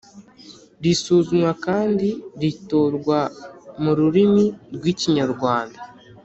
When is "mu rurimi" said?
3.81-4.45